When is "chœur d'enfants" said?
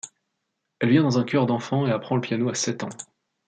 1.23-1.85